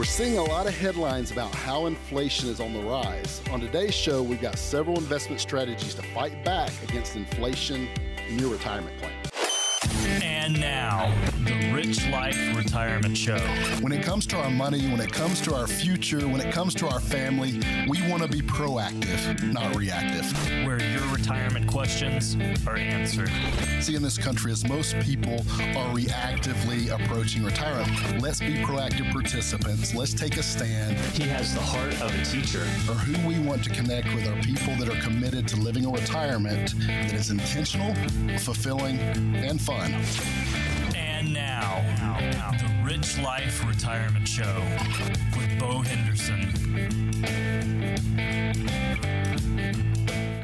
[0.00, 3.42] We're seeing a lot of headlines about how inflation is on the rise.
[3.50, 7.86] On today's show, we've got several investment strategies to fight back against inflation
[8.26, 9.29] in your retirement plan.
[10.50, 13.38] And now, the Rich Life Retirement Show.
[13.82, 16.74] When it comes to our money, when it comes to our future, when it comes
[16.76, 20.26] to our family, we want to be proactive, not reactive.
[20.66, 23.30] Where your retirement questions are answered.
[23.80, 29.94] See, in this country, as most people are reactively approaching retirement, let's be proactive participants.
[29.94, 30.98] Let's take a stand.
[31.14, 32.62] He has the heart of a teacher.
[32.88, 35.90] Or who we want to connect with are people that are committed to living a
[35.90, 37.94] retirement that is intentional,
[38.38, 39.94] fulfilling, and fun.
[40.96, 41.82] And now,
[42.58, 44.62] the Rich Life Retirement Show
[45.36, 46.50] with Bo Henderson.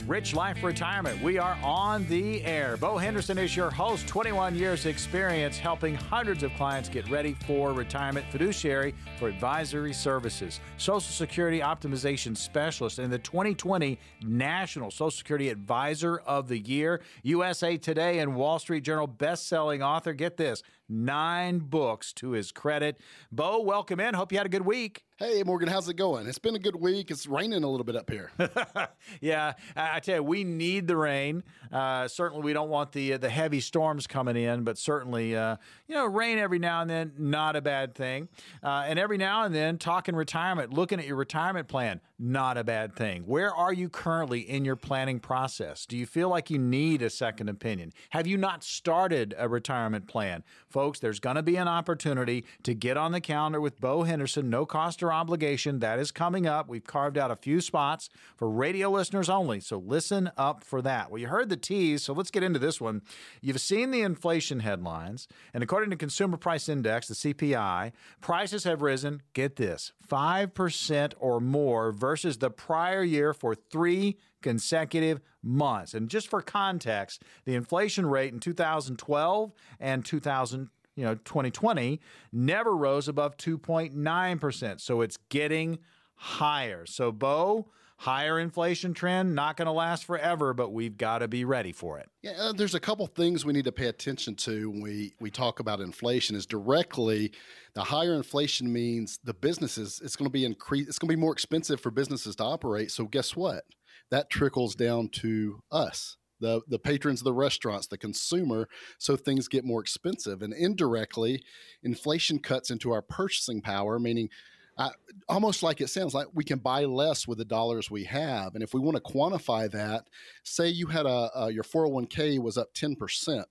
[0.07, 1.21] Rich Life Retirement.
[1.21, 2.77] We are on the air.
[2.77, 7.73] Bo Henderson is your host, 21 years experience helping hundreds of clients get ready for
[7.73, 15.49] retirement, fiduciary for advisory services, Social Security optimization specialist, and the 2020 National Social Security
[15.49, 20.13] Advisor of the Year, USA Today and Wall Street Journal best-selling author.
[20.13, 22.99] Get this, nine books to his credit.
[23.33, 24.15] Bo, welcome in.
[24.15, 25.05] Hope you had a good week.
[25.19, 26.27] Hey, Morgan, how's it going?
[26.27, 27.11] It's been a good week.
[27.11, 28.31] It's raining a little bit up here.
[29.23, 31.43] yeah, I tell you, we need the rain.
[31.73, 35.57] Uh, certainly, we don't want the the heavy storms coming in, but certainly, uh,
[35.89, 38.29] you know, rain every now and then, not a bad thing.
[38.63, 42.65] Uh, and every now and then, talking retirement, looking at your retirement plan, not a
[42.65, 43.23] bad thing.
[43.23, 45.85] Where are you currently in your planning process?
[45.85, 47.93] Do you feel like you need a second opinion?
[48.11, 50.43] Have you not started a retirement plan?
[50.69, 54.49] Folks, there's going to be an opportunity to get on the calendar with Bo Henderson,
[54.49, 55.81] no cost or obligation.
[55.81, 56.69] That is coming up.
[56.69, 61.11] We've carved out a few spots for radio listeners only, so listen up for that.
[61.11, 63.03] Well, you heard the tease, so let's get into this one.
[63.43, 68.83] You've seen the inflation headlines, and according to Consumer Price Index, the CPI, prices have
[68.83, 75.93] risen, get this, 5% or more versus the prior year for three consecutive months.
[75.93, 82.01] And just for context, the inflation rate in 2012 and 2000 you know 2020
[82.33, 84.81] never rose above 2.9%.
[84.81, 85.81] So it's getting
[86.15, 86.87] higher.
[86.87, 91.45] So Bo, higher inflation trend not going to last forever, but we've got to be
[91.45, 92.09] ready for it.
[92.23, 95.31] Yeah, uh, there's a couple things we need to pay attention to when we we
[95.31, 96.37] talk about inflation.
[96.37, 97.33] Is directly
[97.75, 101.21] the higher inflation means the businesses it's going to be increase it's going to be
[101.21, 102.91] more expensive for businesses to operate.
[102.91, 103.65] So guess what?
[104.11, 108.69] That trickles down to us the the patrons of the restaurants, the consumer,
[108.99, 110.43] so things get more expensive.
[110.43, 111.43] And indirectly,
[111.83, 114.29] inflation cuts into our purchasing power, meaning
[114.77, 114.91] uh,
[115.29, 118.55] almost like it sounds like we can buy less with the dollars we have.
[118.55, 120.05] And if we want to quantify that,
[120.43, 123.45] say you had a, a your 401k was up 10%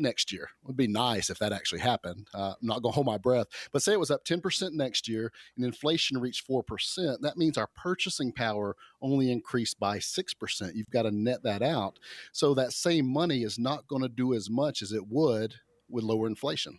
[0.00, 0.44] next year.
[0.44, 2.28] It would be nice if that actually happened.
[2.32, 5.08] Uh, I'm not going to hold my breath, but say it was up 10% next
[5.08, 7.20] year and inflation reached 4%.
[7.20, 10.74] That means our purchasing power only increased by 6%.
[10.74, 11.98] You've got to net that out.
[12.32, 15.54] So that same money is not going to do as much as it would
[15.88, 16.78] with lower inflation.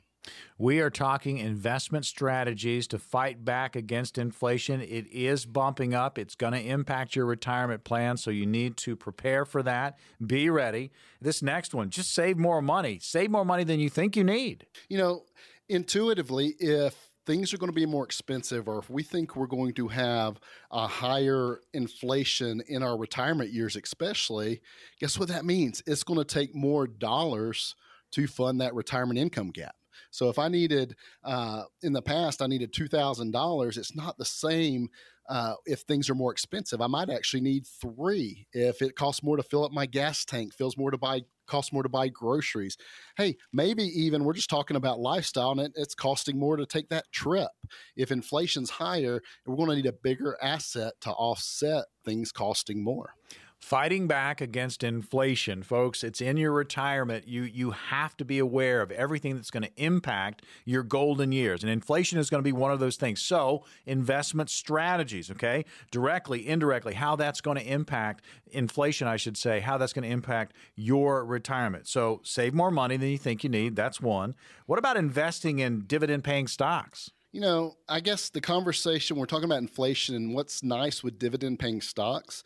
[0.58, 4.82] We are talking investment strategies to fight back against inflation.
[4.82, 6.20] It is bumping up.
[6.20, 9.98] It's going to impact your retirement plan, so you need to prepare for that.
[10.26, 10.92] Be ready.
[11.20, 13.00] This next one, just save more money.
[13.02, 14.68] Save more money than you think you need.
[14.90, 15.24] You know,
[15.68, 19.74] intuitively, if things are going to be more expensive or if we think we're going
[19.74, 20.40] to have
[20.72, 24.60] a higher inflation in our retirement years especially
[25.00, 27.76] guess what that means it's going to take more dollars
[28.10, 29.76] to fund that retirement income gap
[30.10, 33.78] so if I needed uh, in the past, I needed two thousand dollars.
[33.78, 34.90] It's not the same
[35.30, 36.82] uh, if things are more expensive.
[36.82, 40.54] I might actually need three if it costs more to fill up my gas tank,
[40.54, 42.78] feels more to buy costs more to buy groceries.
[43.18, 46.90] Hey, maybe even we're just talking about lifestyle and it, it's costing more to take
[46.90, 47.52] that trip.
[47.96, 53.14] If inflation's higher, we're going to need a bigger asset to offset things costing more
[53.62, 55.62] fighting back against inflation.
[55.62, 57.28] Folks it's in your retirement.
[57.28, 61.64] You you have to be aware of everything that's going to impact your golden years.
[61.64, 63.22] And inflation is going to be one of those things.
[63.22, 65.64] So investment strategies okay?
[65.92, 70.14] Directly indirectly how that's going to impact inflation I should say how that's going to
[70.14, 71.88] impact your retirement.
[71.88, 73.76] So save more money than you think you need.
[73.76, 74.36] That's one.
[74.66, 79.46] What about investing in dividend paying stocks you know, I guess the conversation we're talking
[79.46, 82.44] about inflation and what's nice with dividend paying stocks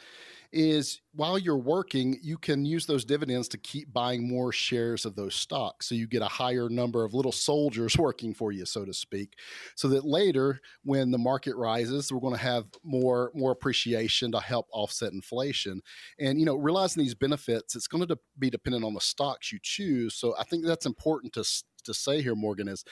[0.52, 5.16] is while you're working, you can use those dividends to keep buying more shares of
[5.16, 5.88] those stocks.
[5.88, 9.34] So you get a higher number of little soldiers working for you, so to speak.
[9.76, 14.40] So that later, when the market rises, we're going to have more more appreciation to
[14.40, 15.82] help offset inflation.
[16.20, 19.60] And you know, realizing these benefits, it's going to be dependent on the stocks you
[19.62, 20.16] choose.
[20.16, 21.44] So I think that's important to
[21.84, 22.84] to say here, Morgan, is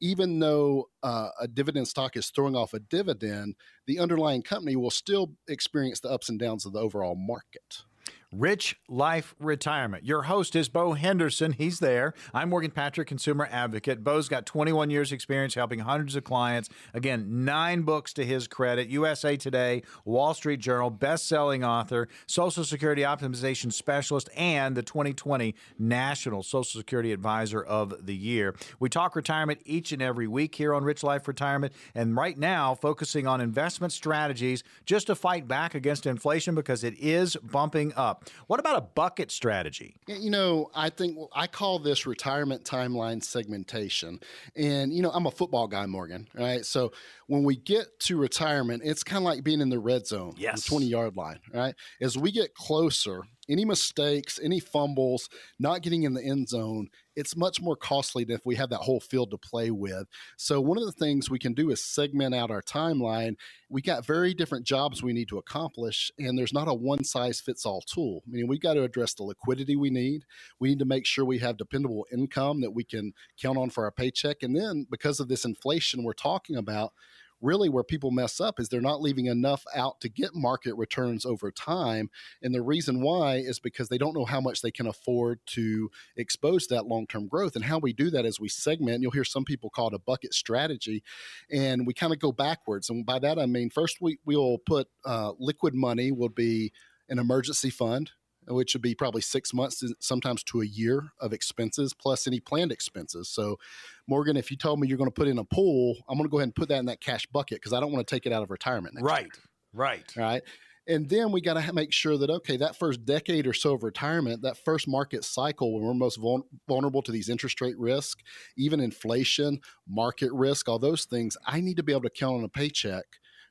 [0.00, 3.56] even though uh, a dividend stock is throwing off a dividend,
[3.86, 7.82] the underlying company will still experience the ups and downs of the overall market.
[8.30, 10.04] Rich Life Retirement.
[10.04, 11.52] Your host is Bo Henderson.
[11.52, 12.12] He's there.
[12.34, 14.04] I'm Morgan Patrick, consumer advocate.
[14.04, 16.68] Bo's got 21 years experience helping hundreds of clients.
[16.92, 18.88] Again, nine books to his credit.
[18.88, 26.42] USA Today, Wall Street Journal, best-selling author, Social Security optimization specialist, and the 2020 National
[26.42, 28.54] Social Security Advisor of the Year.
[28.78, 32.74] We talk retirement each and every week here on Rich Life Retirement, and right now
[32.74, 38.17] focusing on investment strategies just to fight back against inflation because it is bumping up.
[38.46, 39.96] What about a bucket strategy?
[40.06, 44.20] You know, I think well, I call this retirement timeline segmentation.
[44.56, 46.64] And, you know, I'm a football guy, Morgan, right?
[46.64, 46.92] So
[47.26, 50.64] when we get to retirement, it's kind of like being in the red zone, yes.
[50.64, 51.74] the 20 yard line, right?
[52.00, 55.28] As we get closer, any mistakes, any fumbles,
[55.58, 58.78] not getting in the end zone, it's much more costly than if we have that
[58.78, 60.06] whole field to play with.
[60.36, 63.34] So, one of the things we can do is segment out our timeline.
[63.68, 67.40] We got very different jobs we need to accomplish, and there's not a one size
[67.40, 68.22] fits all tool.
[68.28, 70.24] I mean, we've got to address the liquidity we need.
[70.60, 73.84] We need to make sure we have dependable income that we can count on for
[73.84, 74.42] our paycheck.
[74.42, 76.92] And then, because of this inflation we're talking about,
[77.40, 81.24] really where people mess up is they're not leaving enough out to get market returns
[81.24, 82.10] over time.
[82.42, 85.90] And the reason why is because they don't know how much they can afford to
[86.16, 87.56] expose that long term growth.
[87.56, 89.02] And how we do that is we segment.
[89.02, 91.02] You'll hear some people call it a bucket strategy.
[91.50, 92.90] And we kind of go backwards.
[92.90, 96.72] And by that, I mean, first we, we'll put uh, liquid money will be
[97.08, 98.12] an emergency fund
[98.48, 102.72] which would be probably six months, sometimes to a year of expenses plus any planned
[102.72, 103.28] expenses.
[103.28, 103.58] So,
[104.06, 106.30] Morgan, if you told me you're going to put in a pool, I'm going to
[106.30, 108.26] go ahead and put that in that cash bucket because I don't want to take
[108.26, 108.96] it out of retirement.
[109.00, 109.30] right, year.
[109.72, 110.42] right, right.
[110.88, 113.82] And then we got to make sure that okay, that first decade or so of
[113.82, 116.18] retirement, that first market cycle when we're most
[116.66, 118.20] vulnerable to these interest rate risk,
[118.56, 122.44] even inflation, market risk, all those things, I need to be able to count on
[122.44, 123.04] a paycheck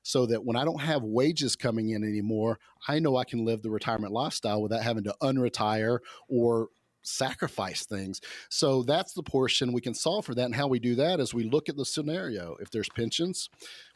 [0.08, 3.62] so that when I don't have wages coming in anymore, I know I can live
[3.62, 6.00] the retirement lifestyle without having to unretire
[6.30, 6.70] or
[7.02, 8.22] sacrifice things.
[8.50, 10.46] So that's the portion we can solve for that.
[10.46, 12.56] And how we do that is we look at the scenario.
[12.62, 13.50] If there's pensions,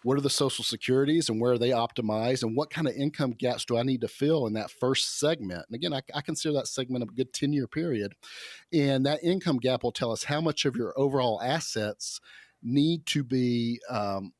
[0.03, 2.43] what are the social securities and where are they optimized?
[2.43, 5.63] And what kind of income gaps do I need to fill in that first segment?
[5.69, 8.15] And again, I, I consider that segment a good 10 year period.
[8.73, 12.19] And that income gap will tell us how much of your overall assets
[12.61, 14.33] need to be um,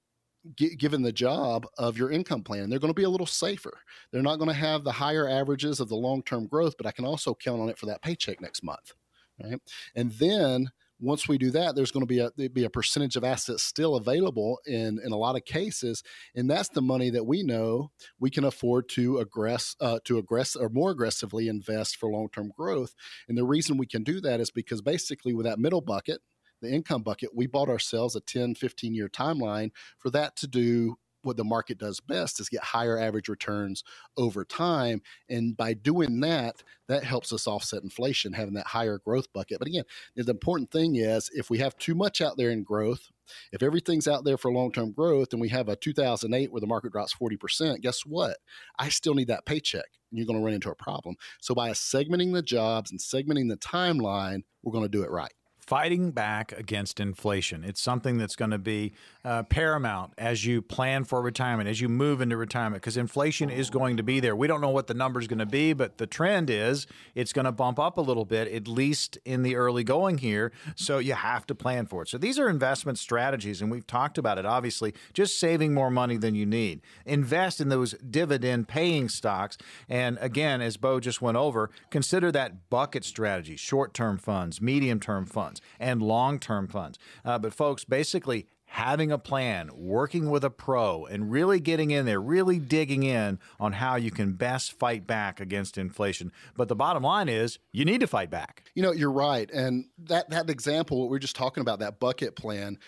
[0.56, 2.70] given the job of your income plan.
[2.70, 3.80] They're going to be a little safer.
[4.12, 6.92] They're not going to have the higher averages of the long term growth, but I
[6.92, 8.94] can also count on it for that paycheck next month.
[9.42, 9.60] Right.
[9.96, 10.72] And then
[11.02, 13.96] once we do that, there's going to be a be a percentage of assets still
[13.96, 16.04] available in in a lot of cases,
[16.36, 20.56] and that's the money that we know we can afford to aggress uh, to aggress
[20.56, 22.94] or more aggressively invest for long term growth.
[23.28, 26.22] And the reason we can do that is because basically with that middle bucket,
[26.62, 30.98] the income bucket, we bought ourselves a 10, 15 year timeline for that to do
[31.24, 33.84] what the market does best is get higher average returns
[34.18, 35.02] over time.
[35.30, 39.60] And by doing that, that helps us offset inflation, having that higher growth bucket.
[39.60, 39.84] But again,
[40.16, 43.10] the important thing is if we have too much out there in growth,
[43.52, 46.68] if everything's out there for long term growth and we have a 2008 where the
[46.68, 48.38] market drops 40%, guess what?
[48.78, 51.16] I still need that paycheck and you're going to run into a problem.
[51.40, 55.34] So by segmenting the jobs and segmenting the timeline, we're going to do it right
[55.72, 57.64] fighting back against inflation.
[57.64, 58.92] It's something that's going to be
[59.24, 63.70] uh, paramount as you plan for retirement, as you move into retirement, because inflation is
[63.70, 64.36] going to be there.
[64.36, 67.32] We don't know what the number is going to be, but the trend is it's
[67.32, 70.52] going to bump up a little bit, at least in the early going here.
[70.76, 72.10] So you have to plan for it.
[72.10, 76.18] So these are investment strategies, and we've talked about it, obviously, just saving more money
[76.18, 76.82] than you need.
[77.06, 79.58] Invest in those dividend paying stocks.
[79.88, 85.00] And again, as Bo just went over, consider that bucket strategy short term funds, medium
[85.00, 86.98] term funds and long term funds.
[87.24, 92.06] Uh, but, folks, basically, having a plan, working with a pro, and really getting in
[92.06, 96.32] there, really digging in on how you can best fight back against inflation.
[96.56, 98.64] But the bottom line is you need to fight back.
[98.74, 99.52] You know, you're right.
[99.52, 102.80] And that, that example, what we are just talking about, that bucket plan,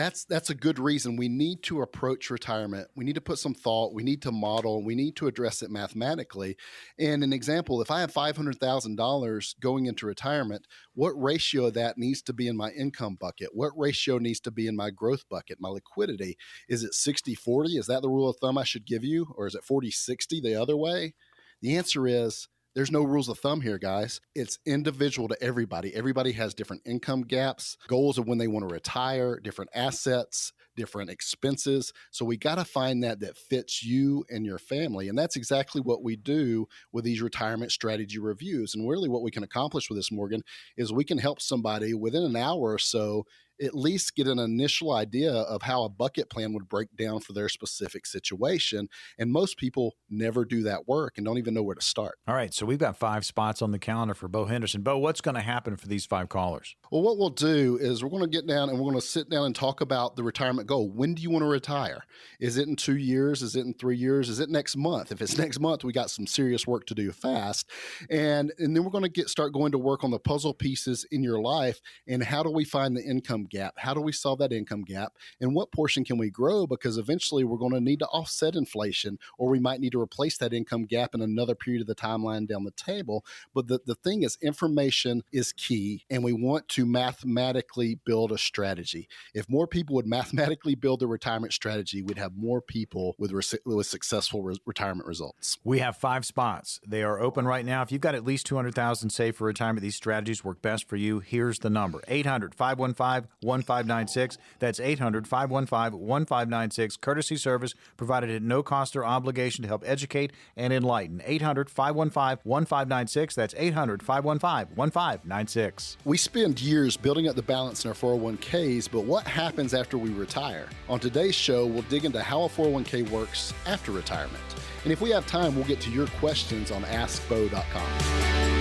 [0.00, 1.16] that's that's a good reason.
[1.16, 2.88] We need to approach retirement.
[2.96, 3.92] We need to put some thought.
[3.92, 4.82] We need to model.
[4.84, 6.56] We need to address it mathematically.
[6.98, 12.22] And an example if i have $500000 going into retirement what ratio of that needs
[12.22, 13.50] to be in my income bucket?
[13.52, 16.36] What ratio needs to be in my growth bucket my liquidity?
[16.68, 19.26] Is it 60 40 is that the rule of thumb i should give you?
[19.36, 21.14] Or is it 40 60 the other way?
[21.60, 24.20] The answer is there's no rules of thumb here, guys.
[24.34, 25.94] It's individual to everybody.
[25.94, 31.10] Everybody has different income gaps, goals of when they want to retire, different assets, different
[31.10, 31.92] expenses.
[32.10, 35.08] So we got to find that that fits you and your family.
[35.08, 38.74] And that's exactly what we do with these retirement strategy reviews.
[38.74, 40.42] And really what we can accomplish with this, Morgan,
[40.76, 43.26] is we can help somebody within an hour or so
[43.60, 47.32] at least get an initial idea of how a bucket plan would break down for
[47.32, 48.88] their specific situation.
[49.18, 52.18] And most people never do that work and don't even know where to start.
[52.26, 52.52] All right.
[52.54, 54.82] So we've got five spots on the calendar for Bo Henderson.
[54.82, 56.74] Bo, what's going to happen for these five callers?
[56.90, 59.28] Well, what we'll do is we're going to get down and we're going to sit
[59.28, 60.90] down and talk about the retirement goal.
[60.90, 62.04] When do you want to retire?
[62.40, 63.42] Is it in two years?
[63.42, 64.28] Is it in three years?
[64.28, 65.12] Is it next month?
[65.12, 67.70] If it's next month, we got some serious work to do fast.
[68.08, 71.06] And, and then we're going to get start going to work on the puzzle pieces
[71.10, 73.74] in your life and how do we find the income gap?
[73.76, 75.14] How do we solve that income gap?
[75.40, 76.66] And what portion can we grow?
[76.66, 80.38] Because eventually we're going to need to offset inflation, or we might need to replace
[80.38, 83.24] that income gap in another period of the timeline down the table.
[83.54, 88.38] But the, the thing is, information is key, and we want to mathematically build a
[88.38, 89.08] strategy.
[89.34, 93.32] If more people would mathematically build a retirement strategy, we'd have more people with,
[93.64, 95.58] with successful re- retirement results.
[95.64, 96.80] We have five spots.
[96.86, 97.82] They are open right now.
[97.82, 101.20] If you've got at least 200,000 saved for retirement, these strategies work best for you.
[101.20, 104.38] Here's the number 800 515 1596.
[104.58, 106.96] That's 800 515 1596.
[106.96, 111.22] Courtesy service provided at no cost or obligation to help educate and enlighten.
[111.24, 113.34] 800 515 1596.
[113.34, 115.96] That's 800 515 1596.
[116.04, 120.10] We spend years building up the balance in our 401ks, but what happens after we
[120.10, 120.68] retire?
[120.88, 124.42] On today's show, we'll dig into how a 401k works after retirement.
[124.84, 128.59] And if we have time, we'll get to your questions on AskBo.com.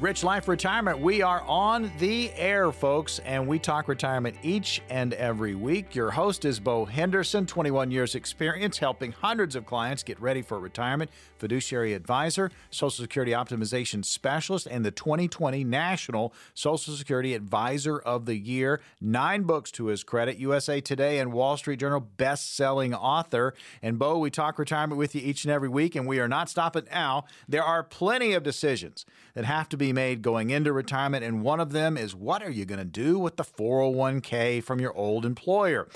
[0.00, 1.00] Rich Life Retirement.
[1.00, 5.92] We are on the air, folks, and we talk retirement each and every week.
[5.92, 10.60] Your host is Bo Henderson, 21 years experience helping hundreds of clients get ready for
[10.60, 18.24] retirement, fiduciary advisor, Social Security optimization specialist, and the 2020 National Social Security Advisor of
[18.24, 18.80] the Year.
[19.00, 23.52] Nine books to his credit, USA Today and Wall Street Journal best-selling author.
[23.82, 26.48] And Bo, we talk retirement with you each and every week, and we are not
[26.48, 27.24] stopping now.
[27.48, 31.72] There are plenty of decisions that have to made going into retirement, and one of
[31.72, 35.88] them is what are you going to do with the 401k from your old employer?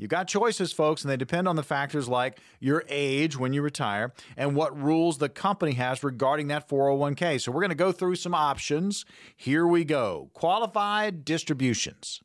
[0.00, 3.60] You've got choices, folks, and they depend on the factors like your age when you
[3.60, 7.38] retire and what rules the company has regarding that 401k.
[7.38, 9.04] So, we're going to go through some options.
[9.36, 12.22] Here we go qualified distributions.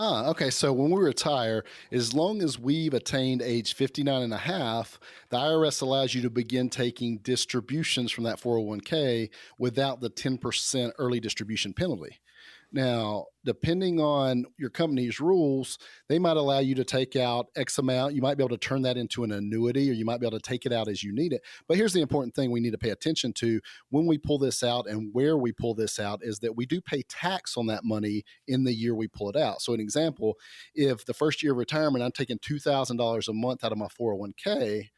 [0.00, 0.48] Ah, okay.
[0.48, 5.00] So when we retire, as long as we've attained age 59 and a half,
[5.30, 9.28] the IRS allows you to begin taking distributions from that 401k
[9.58, 12.20] without the 10% early distribution penalty.
[12.70, 18.14] Now, depending on your company's rules, they might allow you to take out X amount.
[18.14, 20.38] You might be able to turn that into an annuity or you might be able
[20.38, 21.40] to take it out as you need it.
[21.66, 24.62] But here's the important thing we need to pay attention to when we pull this
[24.62, 27.84] out and where we pull this out is that we do pay tax on that
[27.84, 29.62] money in the year we pull it out.
[29.62, 30.34] So, an example,
[30.74, 34.88] if the first year of retirement, I'm taking $2,000 a month out of my 401k,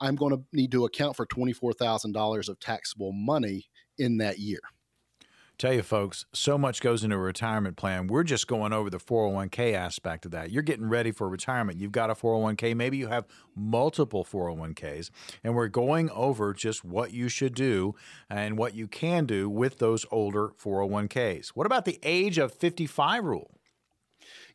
[0.00, 3.66] I'm going to need to account for $24,000 of taxable money
[3.98, 4.60] in that year.
[5.58, 8.08] Tell you, folks, so much goes into a retirement plan.
[8.08, 10.50] We're just going over the 401k aspect of that.
[10.50, 11.80] You're getting ready for retirement.
[11.80, 12.76] You've got a 401k.
[12.76, 15.08] Maybe you have multiple 401ks.
[15.42, 17.94] And we're going over just what you should do
[18.28, 21.48] and what you can do with those older 401ks.
[21.54, 23.50] What about the age of 55 rule?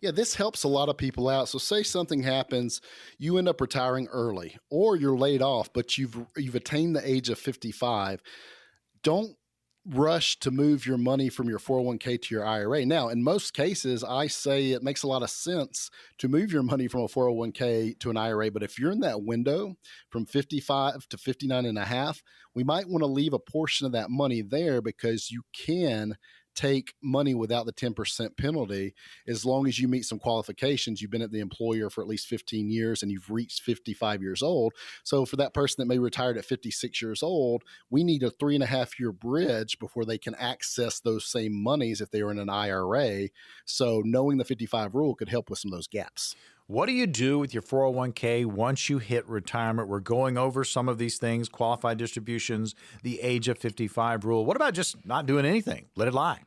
[0.02, 1.50] Yeah, this helps a lot of people out.
[1.50, 2.80] So say something happens,
[3.18, 7.30] you end up retiring early or you're laid off, but you've you've attained the age
[7.30, 8.22] of 55.
[9.04, 9.36] Don't
[9.86, 12.86] rush to move your money from your 401k to your IRA.
[12.86, 16.64] Now, in most cases, I say it makes a lot of sense to move your
[16.64, 19.76] money from a 401k to an IRA, but if you're in that window
[20.10, 22.22] from 55 to 59 and a half,
[22.54, 26.16] we might want to leave a portion of that money there because you can
[26.62, 28.94] take money without the 10% penalty
[29.28, 31.02] as long as you meet some qualifications.
[31.02, 34.44] You've been at the employer for at least 15 years and you've reached 55 years
[34.44, 34.74] old.
[35.04, 38.56] So, for that person that may retired at 56 years old, we need a three
[38.56, 42.32] and a half year bridge before they can access those same monies if they are
[42.32, 43.30] in an IRA.
[43.66, 46.36] So, knowing the 55 rule could help with some of those gaps.
[46.72, 49.90] What do you do with your 401k once you hit retirement?
[49.90, 54.46] We're going over some of these things qualified distributions, the age of 55 rule.
[54.46, 55.88] What about just not doing anything?
[55.98, 56.40] Let it lie.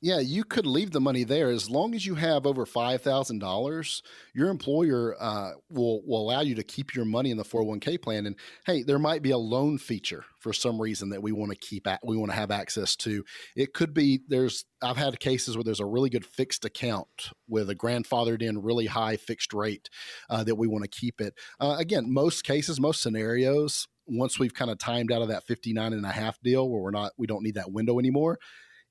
[0.00, 3.40] Yeah, you could leave the money there as long as you have over five thousand
[3.40, 4.00] dollars.
[4.32, 7.66] Your employer uh, will will allow you to keep your money in the four hundred
[7.66, 8.26] oh one k plan.
[8.26, 11.58] And hey, there might be a loan feature for some reason that we want to
[11.58, 13.24] keep at, we want to have access to.
[13.56, 17.68] It could be there's I've had cases where there's a really good fixed account with
[17.68, 19.90] a grandfathered in really high fixed rate
[20.30, 21.34] uh, that we want to keep it.
[21.58, 25.92] Uh, again, most cases, most scenarios, once we've kind of timed out of that 59
[25.92, 28.38] and a half deal where we're not, we don't need that window anymore,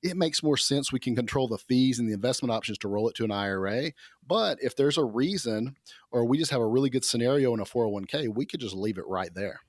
[0.02, 0.92] it makes more sense.
[0.92, 3.92] We can control the fees and the investment options to roll it to an IRA.
[4.26, 5.76] But if there's a reason
[6.10, 8.98] or we just have a really good scenario in a 401k, we could just leave
[8.98, 9.60] it right there.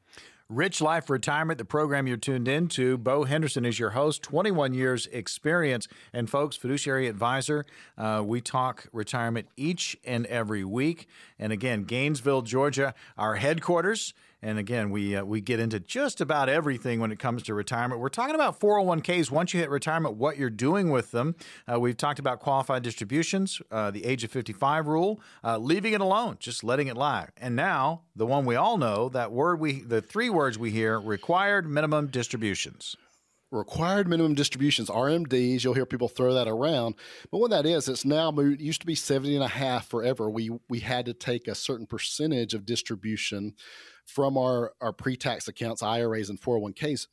[0.49, 2.97] Rich Life Retirement, the program you're tuned into.
[2.97, 5.87] Bo Henderson is your host, 21 years experience.
[6.11, 7.67] And folks, fiduciary advisor.
[7.95, 11.07] Uh, we talk retirement each and every week.
[11.37, 14.15] And again, Gainesville, Georgia, our headquarters.
[14.41, 17.99] And again, we uh, we get into just about everything when it comes to retirement.
[17.99, 19.31] We're talking about 401ks.
[19.31, 21.35] Once you hit retirement, what you're doing with them.
[21.71, 26.01] Uh, we've talked about qualified distributions, uh, the age of 55 rule, uh, leaving it
[26.01, 27.27] alone, just letting it lie.
[27.37, 30.99] And now the one we all know, that word we, the three words we hear,
[30.99, 32.95] required minimum distributions
[33.51, 36.95] required minimum distributions rmds you'll hear people throw that around.
[37.31, 39.87] But what that is it's now moved, it used to be 70 and a half
[39.87, 40.29] forever.
[40.29, 43.55] We we had to take a certain percentage of distribution
[44.05, 47.07] from our our pre-tax accounts iras and 401ks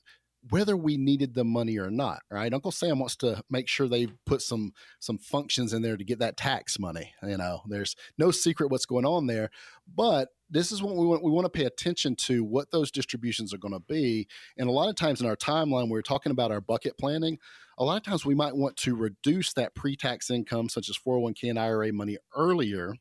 [0.51, 2.53] whether we needed the money or not right?
[2.53, 6.19] Uncle sam wants to make sure they put some some functions in there to get
[6.21, 7.63] that tax money you know?
[7.67, 9.51] There's no secret what's going on there.
[9.93, 13.53] But this is what we want we want to pay attention to what those distributions
[13.53, 14.27] are going to be
[14.57, 17.39] and a lot of times in our timeline we're talking about our bucket planning
[17.79, 21.51] a lot of times we might want to reduce that pre-tax income such as 401k
[21.51, 22.95] and ira money earlier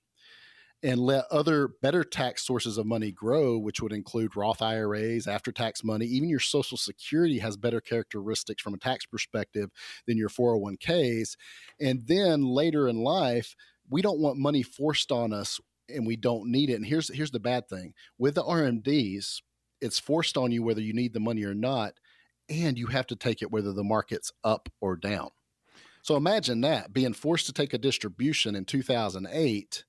[0.84, 5.52] and let other better tax sources of money grow, which would include Roth IRAs, after
[5.52, 6.06] tax money.
[6.06, 9.72] Even your Social Security has better characteristics from a tax perspective
[10.06, 11.38] than your 401ks.
[11.80, 13.56] And then later in life,
[13.90, 16.76] we don't want money forced on us and we don't need it.
[16.76, 17.94] And here's here's the bad thing.
[18.18, 19.42] With the RMDs,
[19.82, 21.94] it's forced on you whether you need the money or not,
[22.50, 25.30] and you have to take it whether the market's up or down.
[26.02, 29.84] So imagine that being forced to take a distribution in 2008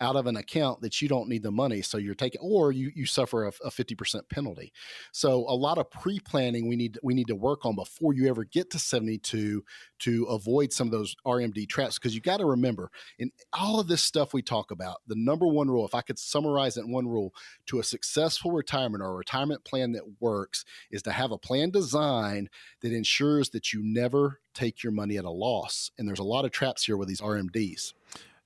[0.00, 1.82] out of an account that you don't need the money.
[1.82, 4.72] So you're taking, or you, you suffer a, a 50% penalty.
[5.12, 8.44] So a lot of pre-planning we need, we need to work on before you ever
[8.44, 9.64] get to 72
[10.00, 11.98] to avoid some of those RMD traps.
[11.98, 15.46] Cause you got to remember in all of this stuff we talk about, the number
[15.46, 17.34] one rule, if I could summarize it in one rule
[17.66, 21.70] to a successful retirement or a retirement plan that works is to have a plan
[21.70, 22.48] design
[22.80, 25.90] that ensures that you never take your money at a loss.
[25.98, 27.92] And there's a lot of traps here with these RMDs.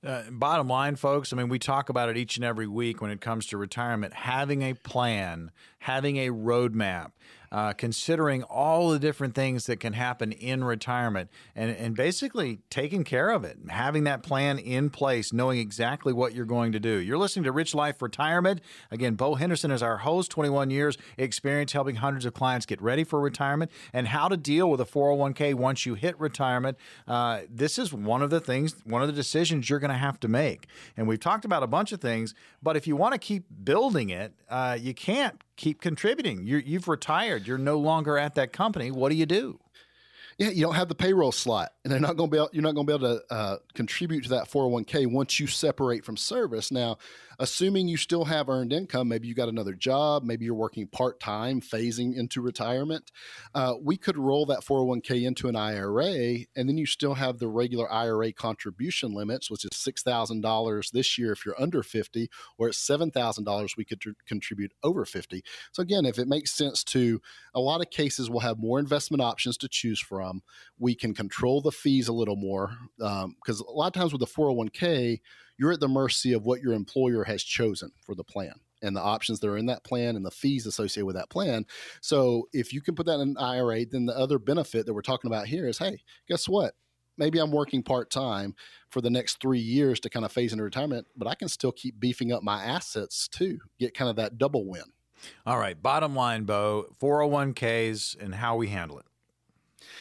[0.05, 3.09] Uh, bottom line, folks, I mean, we talk about it each and every week when
[3.09, 4.13] it comes to retirement.
[4.13, 7.11] Having a plan, having a roadmap,
[7.53, 13.03] uh, considering all the different things that can happen in retirement and, and basically taking
[13.03, 16.97] care of it, having that plan in place, knowing exactly what you're going to do.
[16.97, 18.59] You're listening to Rich Life Retirement.
[18.89, 23.03] Again, Bo Henderson is our host, 21 years experience helping hundreds of clients get ready
[23.03, 26.75] for retirement and how to deal with a 401k once you hit retirement.
[27.07, 30.19] Uh, this is one of the things, one of the decisions you're going to have
[30.21, 30.65] to make.
[30.97, 34.09] And we've talked about a bunch of things, but if you want to keep building
[34.09, 36.45] it, uh, you can't keep contributing.
[36.45, 37.47] you you've retired.
[37.47, 38.91] You're no longer at that company.
[38.91, 39.59] What do you do?
[40.37, 42.37] Yeah, you don't have the payroll slot, and they're not going to be.
[42.37, 45.47] Able, you're not going to be able to uh, contribute to that 401k once you
[45.47, 46.71] separate from service.
[46.71, 46.97] Now,
[47.39, 51.19] assuming you still have earned income, maybe you got another job, maybe you're working part
[51.19, 53.11] time, phasing into retirement,
[53.53, 57.47] uh, we could roll that 401k into an IRA, and then you still have the
[57.47, 62.75] regular IRA contribution limits, which is $6,000 this year if you're under 50, or at
[62.75, 65.43] $7,000 we could tr- contribute over 50.
[65.73, 67.21] So, again, if it makes sense to,
[67.53, 70.41] a lot of cases we'll have more investment options to choose from.
[70.79, 74.19] We can control the fees a little more because um, a lot of times with
[74.19, 75.19] the 401k,
[75.57, 79.01] you're at the mercy of what your employer has chosen for the plan and the
[79.01, 81.65] options that are in that plan and the fees associated with that plan.
[82.01, 85.01] So if you can put that in an IRA, then the other benefit that we're
[85.01, 86.73] talking about here is hey, guess what?
[87.17, 88.55] Maybe I'm working part time
[88.89, 91.71] for the next three years to kind of phase into retirement, but I can still
[91.71, 94.83] keep beefing up my assets too, get kind of that double win.
[95.45, 95.81] All right.
[95.81, 99.05] Bottom line, Bo 401ks and how we handle it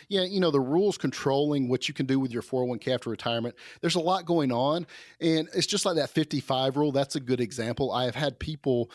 [0.08, 3.54] yeah, you know, the rules controlling what you can do with your 401k after retirement,
[3.80, 4.86] there's a lot going on.
[5.20, 6.92] And it's just like that 55 rule.
[6.92, 7.92] That's a good example.
[7.92, 8.90] I have had people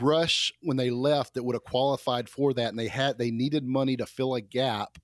[0.00, 3.64] rush when they left that would have qualified for that and they had they needed
[3.64, 4.98] money to fill a gap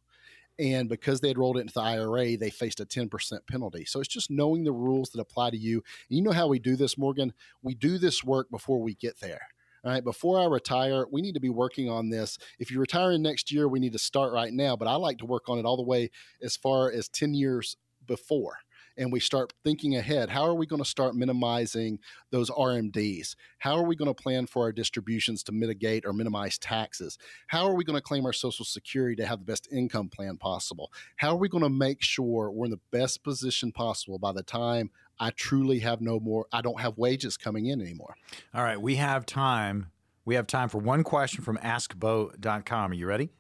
[0.61, 3.87] and because they had rolled it into the IRA, they faced a 10% penalty.
[3.87, 5.83] So it's just knowing the rules that apply to you.
[6.09, 7.33] And you know how we do this, Morgan?
[7.63, 9.41] We do this work before we get there.
[9.83, 12.39] All right, before I retire, we need to be working on this.
[12.59, 15.27] If you're retiring next year, we need to start right now, but I like to
[15.27, 16.11] work on it all the way
[16.43, 18.59] as far as 10 years before
[19.01, 20.29] and we start thinking ahead.
[20.31, 21.99] How are we going to start minimizing
[22.31, 23.35] those RMDs?
[23.59, 27.19] How are we going to plan for our distributions to mitigate or minimize taxes?
[27.49, 30.37] How are we going to claim our Social Security to have the best income plan
[30.37, 30.93] possible?
[31.17, 34.43] How are we going to make sure we're in the best position possible by the
[34.43, 38.15] time I truly have no more, I don't have wages coming in anymore.
[38.55, 39.91] All right, we have time
[40.25, 42.91] We have time for one question from AskBo.com.
[42.91, 43.31] Are you ready?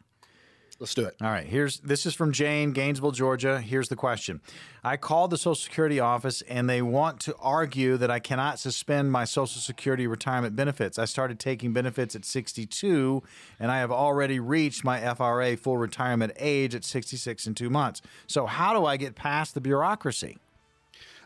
[0.80, 1.14] Let's do it.
[1.20, 1.46] All right.
[1.46, 3.60] Here's this is from Jane, Gainesville, Georgia.
[3.60, 4.40] Here's the question.
[4.82, 9.12] I called the Social Security office and they want to argue that I cannot suspend
[9.12, 10.98] my Social Security retirement benefits.
[10.98, 13.22] I started taking benefits at 62
[13.58, 18.00] and I have already reached my FRA full retirement age at 66 and 2 months.
[18.26, 20.38] So how do I get past the bureaucracy?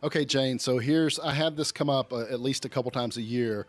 [0.03, 0.59] Okay, Jane.
[0.59, 3.69] So here's I have this come up uh, at least a couple times a year.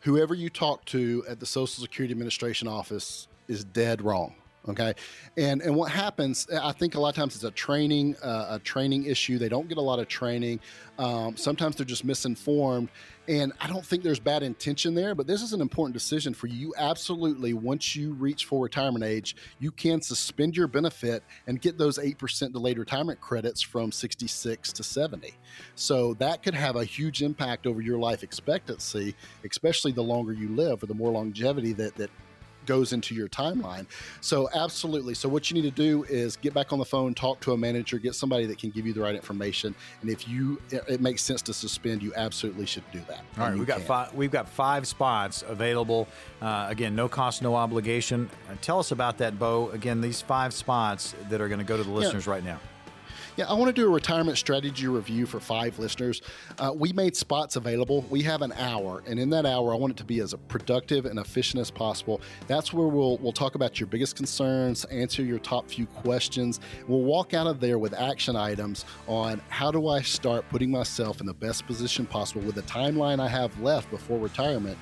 [0.00, 4.34] Whoever you talk to at the Social Security Administration office is dead wrong.
[4.68, 4.94] Okay,
[5.36, 6.48] and and what happens?
[6.50, 9.38] I think a lot of times it's a training uh, a training issue.
[9.38, 10.58] They don't get a lot of training.
[10.98, 12.88] Um, sometimes they're just misinformed,
[13.28, 15.14] and I don't think there's bad intention there.
[15.14, 16.74] But this is an important decision for you.
[16.76, 22.00] Absolutely, once you reach full retirement age, you can suspend your benefit and get those
[22.00, 25.32] eight percent delayed retirement credits from 66 to 70.
[25.76, 29.14] So that could have a huge impact over your life expectancy,
[29.48, 32.10] especially the longer you live or the more longevity that that
[32.66, 33.86] goes into your timeline.
[34.20, 35.14] So, absolutely.
[35.14, 37.56] So, what you need to do is get back on the phone, talk to a
[37.56, 39.74] manager, get somebody that can give you the right information.
[40.02, 43.20] And if you it makes sense to suspend, you absolutely should do that.
[43.38, 44.14] All right, we've got five.
[44.14, 46.08] We've got five spots available.
[46.40, 48.28] Uh, again, no cost, no obligation.
[48.50, 49.70] Uh, tell us about that, Bo.
[49.70, 52.32] Again, these five spots that are going to go to the listeners yeah.
[52.32, 52.60] right now.
[53.36, 56.22] Yeah, I want to do a retirement strategy review for five listeners.
[56.58, 58.00] Uh, we made spots available.
[58.08, 61.04] We have an hour, and in that hour, I want it to be as productive
[61.04, 62.22] and efficient as possible.
[62.46, 66.60] That's where we'll we'll talk about your biggest concerns, answer your top few questions.
[66.88, 71.20] We'll walk out of there with action items on how do I start putting myself
[71.20, 74.78] in the best position possible with the timeline I have left before retirement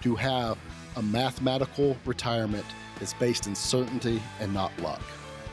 [0.00, 0.56] to have
[0.96, 2.64] a mathematical retirement
[2.98, 5.02] that's based in certainty and not luck.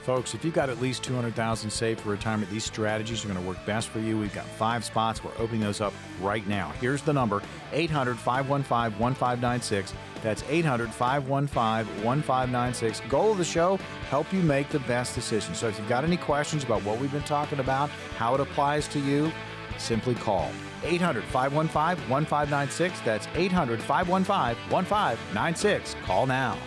[0.07, 3.45] Folks, if you've got at least 200000 saved for retirement, these strategies are going to
[3.45, 4.17] work best for you.
[4.17, 5.21] We've got five spots.
[5.21, 6.71] We're opening those up right now.
[6.79, 7.41] Here's the number
[7.73, 9.93] 800 515 1596.
[10.23, 13.01] That's 800 515 1596.
[13.09, 13.75] Goal of the show
[14.09, 15.53] help you make the best decision.
[15.53, 18.87] So if you've got any questions about what we've been talking about, how it applies
[18.89, 19.29] to you,
[19.77, 20.49] simply call
[20.85, 23.01] 800 515 1596.
[23.01, 25.95] That's 800 515 1596.
[26.05, 26.57] Call now.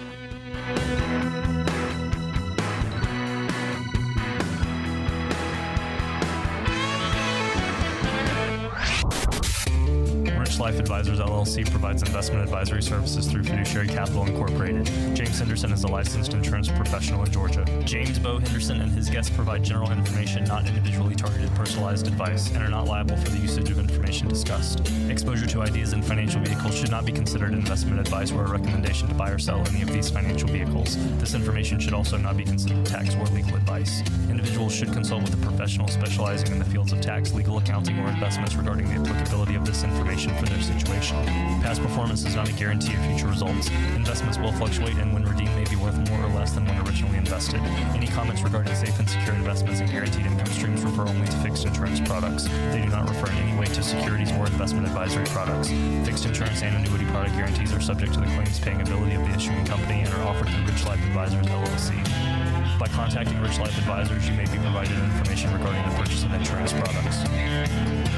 [10.60, 14.84] Life Advisors LLC provides investment advisory services through Fiduciary Capital Incorporated.
[15.16, 17.64] James Henderson is a licensed insurance professional in Georgia.
[17.86, 22.62] James Bo Henderson and his guests provide general information, not individually targeted personalized advice, and
[22.62, 24.86] are not liable for the usage of information discussed.
[25.08, 29.08] Exposure to ideas and financial vehicles should not be considered investment advice or a recommendation
[29.08, 30.98] to buy or sell any of these financial vehicles.
[31.16, 34.02] This information should also not be considered tax or legal advice.
[34.28, 38.08] Individuals should consult with a professional specializing in the fields of tax, legal accounting, or
[38.08, 41.16] investments regarding the applicability of this information for their situation.
[41.62, 43.70] Past performance is not a guarantee of future results.
[43.94, 47.16] Investments will fluctuate, and when redeemed, may be worth more or less than when originally
[47.16, 47.60] invested.
[47.94, 51.64] Any comments regarding safe and secure investments and guaranteed income streams refer only to fixed
[51.64, 52.44] insurance products.
[52.72, 55.68] They do not refer in any way to securities or investment advisory products.
[56.04, 59.34] Fixed insurance and annuity product guarantees are subject to the claims paying ability of the
[59.34, 62.78] issuing company and are offered through Rich Life Advisors LLC.
[62.78, 66.72] By contacting Rich Life Advisors, you may be provided information regarding the purchase of insurance
[66.72, 68.09] products.